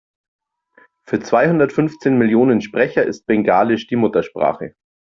Für 1.05 1.19
zweihundert-fünfzehn 1.19 2.17
Millionen 2.17 2.61
Sprecher 2.61 3.03
ist 3.05 3.27
Bengalisch 3.27 3.85
die 3.85 3.97
Muttersprache. 3.97 4.73